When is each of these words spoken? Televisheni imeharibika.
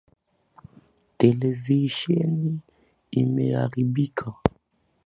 Televisheni 1.19 2.53
imeharibika. 3.21 4.27